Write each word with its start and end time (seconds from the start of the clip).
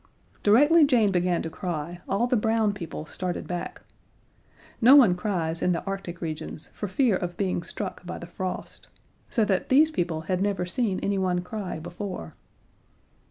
Directly 0.41 0.83
Jane 0.83 1.11
began 1.11 1.43
to 1.43 1.49
cry, 1.51 2.01
all 2.09 2.25
the 2.25 2.35
brown 2.35 2.73
people 2.73 3.05
started 3.05 3.45
back. 3.47 3.83
No 4.81 4.95
one 4.95 5.13
cries 5.13 5.61
in 5.61 5.73
the 5.73 5.83
Arctic 5.83 6.21
regions 6.21 6.71
for 6.73 6.87
fear 6.87 7.15
of 7.15 7.37
being 7.37 7.61
struck 7.61 8.03
by 8.03 8.17
the 8.17 8.25
frost. 8.25 8.87
So 9.29 9.45
that 9.45 9.69
these 9.69 9.91
people 9.91 10.21
had 10.21 10.41
never 10.41 10.65
seen 10.65 10.99
anyone 11.01 11.41
cry 11.43 11.77
before. 11.77 12.33